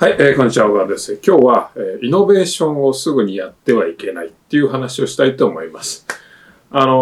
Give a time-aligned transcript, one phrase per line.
[0.00, 1.18] はい、えー、こんにちは、小川です。
[1.26, 6.06] 今日は、えーイノベーションをすぐにやってはいけないっていう話をしたいと思います。
[6.70, 6.92] あの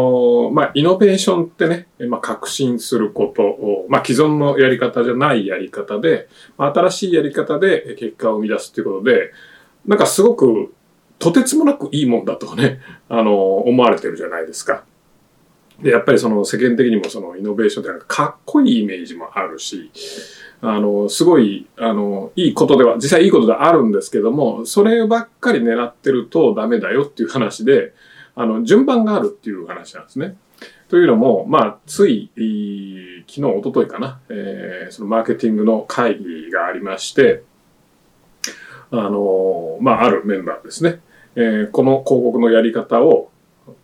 [0.49, 9.31] ーまあ、イノベーションってね、まあ、革新することを、まあ、既存のやり方じゃないやり方で、まあ、新しいやり方で結果を生み出すっていうことで、
[9.85, 10.73] なんかすごく、
[11.19, 14.85] とてつもなくいいもんだとね、 あのー思われてるじゃないですか。
[15.83, 19.91] で、やっぱりその世間的にもそのイノベーションってなんかかっこいいイメージもあるし、
[20.63, 27.93] あの、すごい、あの、いいことでは、実際いいことではあるんですけども、そればっかり狙ってるとダメだよっていう話で、
[28.35, 30.37] あの、順番があるっていう話なんですね。
[30.89, 37.43] というのも、まあ、つい、昨日、一昨日かな、えーそのマーケティングの会議がありまして、
[38.91, 41.01] あの、まあ、あるメンバーですね。
[41.35, 43.31] えーこの広告のやり方を、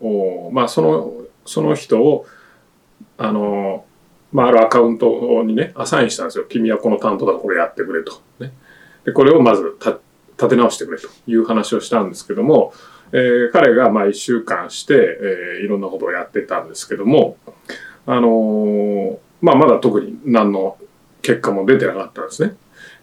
[0.00, 1.12] おまあ、その、
[1.45, 2.25] その人を、
[3.19, 3.84] あの、
[4.32, 6.45] まあ、あるアカウントにね、アサインしたんですよ。
[6.48, 8.20] 君はこの担当だからこれやってくれと。
[8.41, 8.52] ね。
[9.05, 9.98] で、これをまずた
[10.38, 12.72] 立て直してくれという話をしたんですけども、
[13.12, 17.36] えー彼がまあ一週間して、えーいろんなことをやってたんですけども、
[18.06, 20.78] あのーまあ、まだ特に何の
[21.20, 22.55] 結果も出てなかったんですね。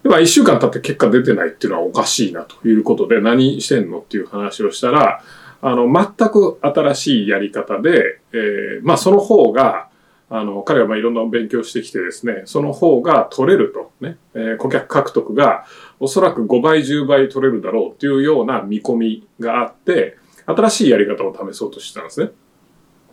[0.02, 5.22] で、まあ、一週間経って結果出てないっていうのはおかしいなということで、何してんのっていう話をしたら、
[5.62, 9.89] あの、全く新しいやり方で、えーまあ、その方が、
[10.32, 15.66] あの、彼はまあいろんな勉強してきてですね、その方が取れると、ね、えー顧客獲得が
[15.98, 22.30] おそらく5倍、10倍取れるだろうっていうような見込みがあって、新しいやり方を試そうとしてたんですね。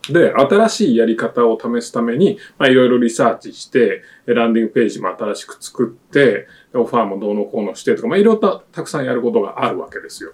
[0.09, 10.33] で、新しいやり方を試すために、まあいろいろリサーチして、ランディングページも新しく作って、オファーもどうのこうのしてとか、まあいろいろたくさんやることがあるわけですよ。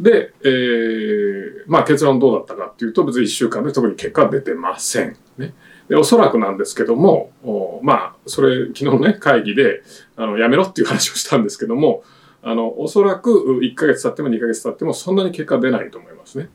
[0.00, 5.16] で、えー、まあ結論どうだったかっていうと、別に1週間で特に結果出てません。
[5.36, 5.54] ね。
[5.88, 9.82] で、おそらくなんですけども、おまあ、それ、昨日のね、会議で、
[10.16, 12.02] あの、やめろっていう話をしたんですけども、
[12.42, 16.48] あの、おそらく1ヶ月経っても2ヶ月経ってもそんなに結果出ないと思いますね。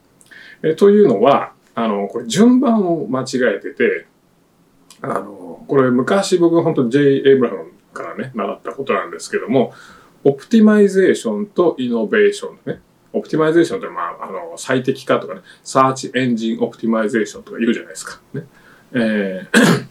[0.64, 4.06] えというのは、あの、これ順番を間違えてて、
[5.02, 7.24] あの、これ昔僕本当 J.
[7.26, 9.74] エブラハムからね、習ったことなんですけども、
[10.24, 12.80] optimization とイノベーションね。
[13.12, 18.20] optimization って、まあ、あの、最適化とかね、 search engine optimization とか言うじゃないですか。
[18.34, 18.46] ね。
[18.94, 19.88] えー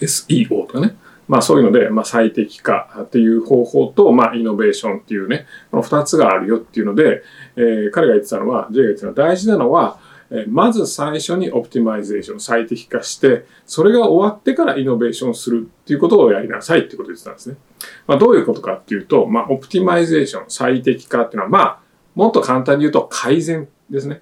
[0.00, 0.96] SEO とかね。
[1.26, 7.22] まあそういうので、まあ最適化っていう方法と、まあイノベーションっていうね、この二つがあるよっていうので、
[7.56, 9.98] えー彼が言ってたのは、J が言ってたのは大事なのは、
[10.30, 17.56] えーまず最初に optimization、最適化して、それが終わってからイノベーションするっていうことをやりなさいってことを言ってたんですね。
[18.06, 21.78] まあどういうことかっていうと、まあオプティマイゼーション、最適化っていうのは、まあ
[22.14, 24.20] もっと簡単に言うと改善ですね。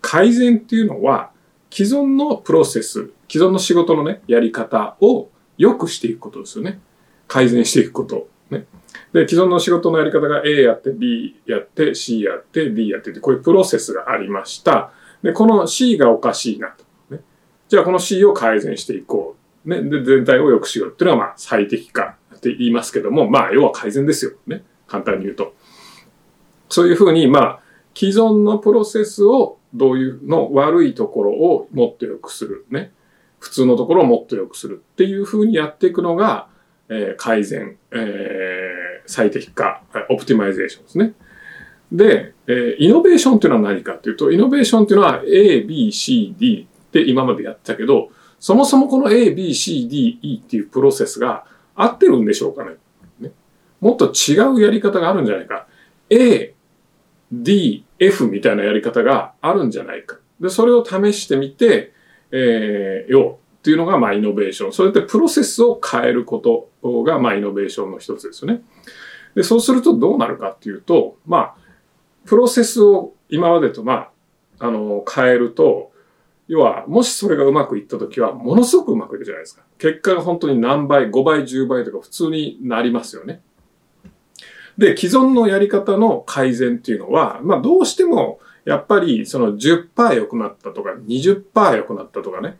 [0.00, 1.33] 改善っていうのは、
[1.74, 6.78] 既存のプロセス、既存の仕事のね、やり方を良くしていくことですよね。
[7.26, 8.28] 改善していくこと。
[8.48, 8.66] ね。
[9.12, 14.92] で、既存の仕事のやり方が A やって、B やって、C やって、D やってって、こういうプロセスがありました。
[15.24, 16.84] で、この C がおかしいなと。
[17.12, 17.22] ね、
[17.66, 19.34] じゃあこの C を改善していこ
[19.66, 19.68] う。
[19.68, 19.82] ね。
[19.82, 24.30] で、全体を良くしようっていうのは、まあ、最適化って言いますけども、まあ、要は改善ですよ。
[24.46, 24.62] ね。
[24.86, 25.54] 簡単に言うと。
[26.68, 27.60] そういうふうに、まあ、
[27.96, 32.64] 既存のプロセスをどういうの悪いところをもっと良くする。
[32.70, 32.92] ね。
[33.38, 36.48] 普通のところをもっと良くするっていうふうにやっていくのが、
[36.88, 41.12] えー改善、えー最適化、オプティマイゼーションですね。
[41.92, 52.76] で、えーイノベーションっていうのは何かっていうと、イノベーションっていうのは A, B, C, D って今までやってたけど、そもそもこの A, B, C, D, E っていうプロセスが合ってるんでしょうかね。
[53.20, 53.32] ね
[53.80, 55.66] もっと違うやり方があるんじゃないか。
[56.08, 56.53] A,
[57.42, 60.18] D, F みたいなやり方があるんじゃないか。
[60.40, 61.92] で、それを試してみて、
[62.30, 64.72] えー、よっていうのが、まあ、イノベーション。
[64.72, 66.70] それでプロセスを変えること
[67.04, 68.62] が、まあ、イノベーションの一つですよね。
[69.34, 71.54] で、そうするとどうなるかっていうと、まあ、
[72.26, 74.10] プロセスを今までと、ま
[74.58, 75.92] あ、あの、変えると、
[76.46, 79.62] 要は、もしそれがうまくいったときは、ものすごくうまくいくじゃないですか。
[79.78, 83.40] 結果が本当に何倍、5倍、10倍とか普通になりますよね。
[84.78, 92.58] で、既存のやり方の改善っていうのは、まあどうしても、やっぱりその10%良くなったとか、20%良くなったとかね、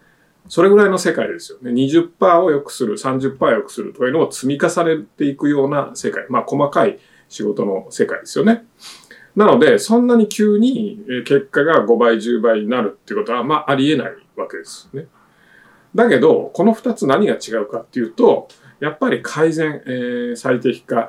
[0.48, 1.72] それぐらいの世界ですよね。
[1.72, 6.26] 20%を良くする、30%良くするというのを積み重ねていくような世界。
[6.28, 6.98] まあ細かい
[7.28, 8.66] 仕事の世界ですよね。
[9.34, 15.06] なので、そんなに急に結果が5倍、10倍になるっていうことは、まあありえないわけですね。
[15.94, 18.48] だけど、この2つ何が違うかっていうと、
[18.84, 21.08] やっぱり改善、えー最適化、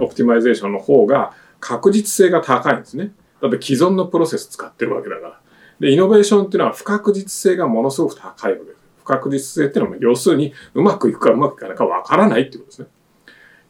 [0.00, 3.12] オプティマイゼーションの方が確実性が高いんですね。
[3.40, 5.40] だって既存のプロセス使ってるわけだから。
[5.80, 8.76] で、イノベーションっていうのは不確実性がものすごく高いわけです。
[8.98, 12.88] 不確実性っていうのは、要するにうまくいくかうまくいかないかわからないっていうことですね。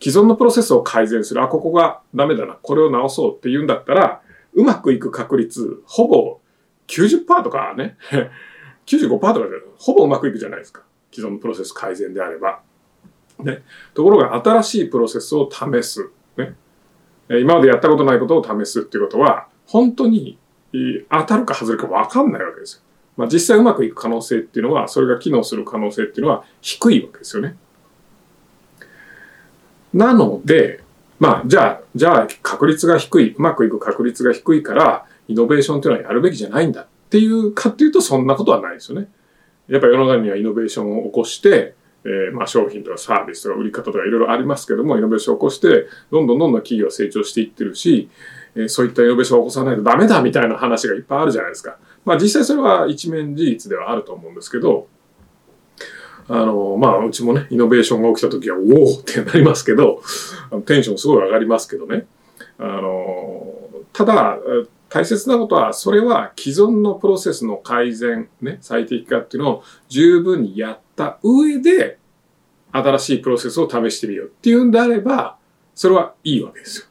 [0.03, 1.41] 既存のプロセスを改善する。
[1.41, 2.55] あ、ここがダメだな。
[2.55, 4.23] これを直そうって言うんだったら、
[4.55, 6.41] うまくいく確率、ほぼ
[6.88, 7.97] 90%とかね、
[8.87, 9.44] 95%とかで、
[9.79, 10.82] ほぼうまくいくじゃないですか。
[11.12, 12.61] 既存のプロセス改善であれば。
[13.44, 13.62] ね。
[13.94, 16.10] ところが、新しいプロセスを試す。
[16.37, 16.54] ね。
[17.28, 20.38] 今までやったことないことを試すっていうことは、本当に
[21.10, 22.82] 当たるか外れるか分かんないわけですよ。
[23.16, 27.56] まあ、実際うまくいく可能性っていうのは、それが機能する可能性っていうのは低いわけですよね。
[29.93, 30.82] なので、
[31.19, 39.08] まあ、じゃあ、じゃあ、確率が低い、うまくいく確率が低いから、イノベーションっていうのはやるべきじゃないんだっていうかっていうと、そんなことはないですよね。
[39.69, 41.75] やっぱ世の中にはイノベーションを起こして、
[42.05, 48.08] えー、まあ商品とかサービスとか売り方とかいろいろありますけども、イノベーションを起こして、どんどんどんどん企業は成長していってるし、
[48.55, 51.79] えー、そういったイノベーションを起こさないとダメだみたいな話がいっぱいあるじゃないですか。
[52.05, 54.88] まあ実際それは一面事実ではあると思うんですけど、
[56.29, 60.00] あの、まあうちもね、イノベーションが起きた時は、おおってなりますけど、
[60.64, 62.06] テンションすごい上がりますけどね。
[62.58, 63.53] あの、
[63.93, 64.38] ただ、
[64.90, 71.98] 大切なことは、それは既存のプロセスの改善、ね、最適化っていうのを十分にやった上で、
[72.72, 75.38] 新しいプロセスを試してみようっていうんであれば、
[75.75, 76.87] それはいいわけですよ。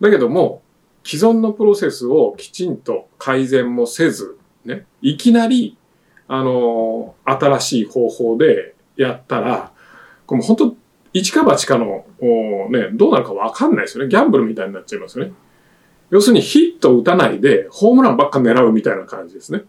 [0.00, 0.62] だけども、
[1.04, 5.76] 既存のプロセスをきちんと改善もせず、ね、いきなり、
[6.28, 9.72] あの、新しい方法でやったら、
[10.26, 10.76] これも本当、
[11.12, 12.04] 一か八かの、
[12.70, 14.10] ね、どうなるかわかんないですよね。
[14.10, 15.32] ギャンブルみたいになっちゃいますよね。
[16.10, 19.64] 要するにヒット打たないで、ホームランばっか狙うみたいな感じですね。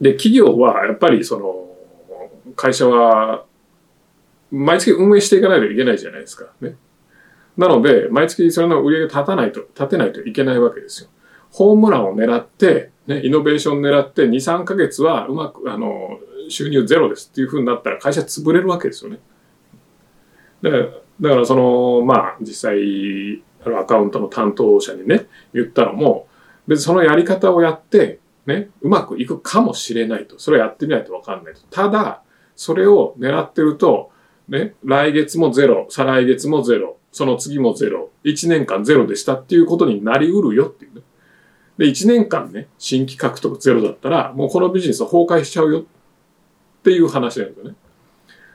[0.00, 3.44] で、企業はやっぱりその、会社は、
[4.50, 6.46] 毎月運営していかないといけないじゃないですか。
[6.60, 6.76] ね。
[7.56, 11.10] なので、毎月それの売り上げ立たないと、立てないといけないわけですよ。
[11.50, 19.18] ホームランを狙って、ね、イノベーション狙って2、3ヶ月はうまく、あの、収入ゼロですっていうふうになったら会社潰れるわけですよね。
[20.62, 20.84] だから、
[21.20, 26.28] だからその、まあ、実際、アカウントの担当者にね、言ったのも、
[26.66, 30.38] 別にそのやり方をやって、ね、うまくいくかもしれないと。
[30.38, 31.60] それをやってみないとわかんないと。
[31.70, 32.22] ただ、
[32.56, 34.10] それを狙ってると、
[34.48, 41.02] ね、来月もゼロ、再来月もゼロ、その次もゼロ、1年間ゼロでしたっていうことになりうるよっていうね。
[41.76, 45.84] で、1年間ね、新規獲得ゼロだったら、もうこのビジネスは崩壊しちゃうよっ
[46.82, 47.76] ていう話なんですよね。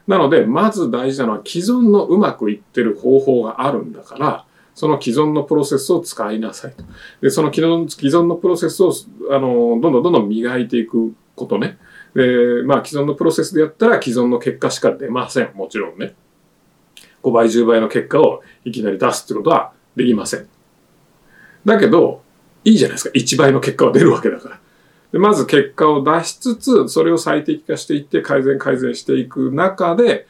[0.07, 6.83] なので、まず大事なのは既存のうまくいってる方法があるんだから、その既存のプロセスを使いなさいと。
[7.21, 8.91] で、その既存既存のプロセスを、
[9.31, 11.77] あの、どんどんどんどん磨いていくことね。
[12.15, 15.51] で、まあ、既存のプロセスでやったら既存の結果しか出ません。
[15.53, 16.15] もちろんね。
[17.23, 20.47] 5倍、10倍の結果をいきなり出すってことはできません。
[21.65, 22.21] だけど、
[22.65, 23.11] いいじゃないですか。
[23.15, 24.59] 1倍の結果は出るわけだから。
[25.11, 30.27] でまず結果を出しつつ、それを最適化していって改善改善していく中で、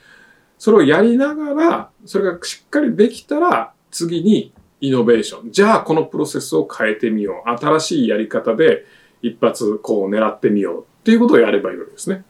[0.57, 4.51] それをやりながら、それがしっかりできたら、次に
[4.81, 5.51] イノベーション。
[5.51, 7.50] じゃあこのプロセスを変えてみよう。
[7.50, 8.86] 新しいやり方で
[9.22, 12.18] 一発こう狙ってみようっていうことをやればいいわけですね。
[12.18, 12.25] だか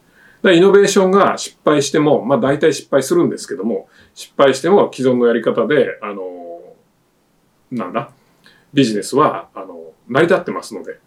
[0.50, 6.62] らイノベーションが失敗しても、まあ大体失敗するんですけども、失敗しても既存のやり方で、あの、
[7.72, 8.12] なんだ、
[8.74, 11.00] ビジネスは、あの、成り立ってますので、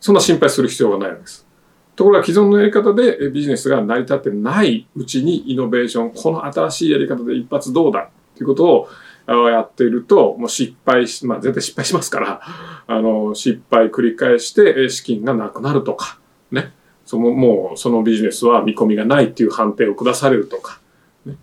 [0.00, 1.46] そんな心配する必要がないわけです。
[1.94, 8.88] ところが既存のやり方でビジネスが成り立ってないうちにイノベーション、この新しいやり方で一発どうだっていうことを
[9.34, 12.40] やっていると、もう失敗し、まあ絶対失敗しますから、
[12.86, 16.18] あの、失敗繰り返して資金がなくなるとか、
[16.50, 16.72] ね。
[17.04, 20.80] その、もうそのビジネスは見込みがないっていう判定を下されるとか、
[21.24, 21.36] ね。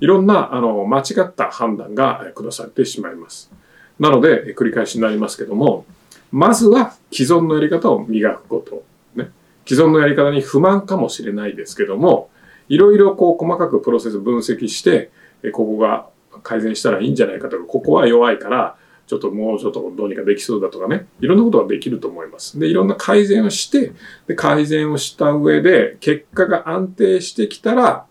[0.00, 3.50] いろんな、あの、間違った判断が下されてしまいます。
[3.98, 5.84] なので、繰り返しになりますけども、
[6.30, 8.84] まずは既存のやり方を磨くこと。
[9.14, 9.30] ね。
[9.66, 12.30] 既存のやり方に不満かもしれないですけども、
[12.68, 15.10] いろいろこう細かくプロセス分析して、
[15.52, 16.08] ここが
[16.42, 18.76] 改善したらいいんじゃないかとか、ここは弱いから、
[19.06, 22.58] ちょっともうちょっとどうにかできそうだとかね、いろんなことができると思います。
[22.58, 23.92] で、いろんな改善をして、
[24.26, 28.06] で、改善をした上で、結果が安定してきたら、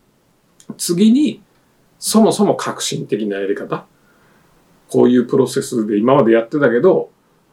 [0.77, 1.41] 次に、
[1.99, 3.85] そもそも革新的なやり方。
[4.89, 7.09] こういうプロセスで今までやってたけど、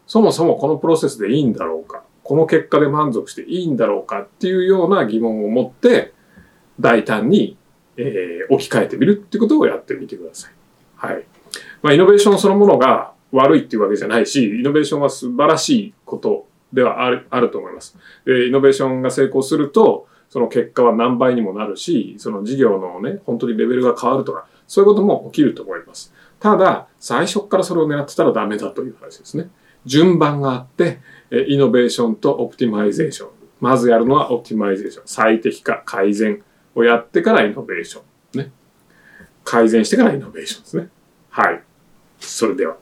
[0.07, 6.13] そもそもこのプロセスでいいんだろうか、この結果で満足していいんだろうかっていうような疑問を持って、
[6.79, 7.57] 大胆に、
[7.97, 10.53] えー、置き換えてみるってことをやってみてください。
[11.03, 11.25] はい。
[11.83, 17.99] まあ、イノベーションそのものが悪いっていうわけじゃないし、イノベーションは素晴らしいことではあるあると思います。
[18.25, 26.15] で、イノベーションが成功すると、その結果は何倍にもなるし、その事業のね、本当にレベルが変わるとか、そういうことも起きると思います。
[26.39, 29.51] ただ、最初からそれを狙ってたらダメだという話ですね。
[29.85, 31.01] 順番があって、
[31.49, 33.29] イノベーションと optimization。
[33.61, 35.03] まずやるのは optimization。
[35.07, 36.43] 最適化、改善
[36.75, 38.03] をやってからイノベーショ
[38.37, 38.39] ン。
[38.39, 38.53] ね。
[39.45, 40.89] 改善してからイノベーションですね。
[41.31, 41.63] はい。
[42.19, 42.77] それでは。